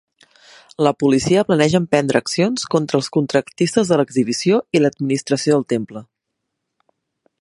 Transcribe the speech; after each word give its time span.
La 0.85 0.93
policia 1.01 1.43
planeja 1.49 1.81
emprendre 1.83 2.21
accions 2.23 2.65
contra 2.75 2.99
els 3.01 3.11
contractistes 3.17 3.93
de 3.93 4.01
l'exhibició 4.01 4.63
i 4.79 4.83
l'administració 4.83 5.59
del 5.59 5.69
temple. 5.77 6.03